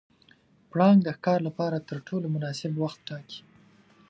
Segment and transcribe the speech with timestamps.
[0.71, 3.39] پړانګ د ښکار لپاره تر ټولو مناسب وخت ټاکي.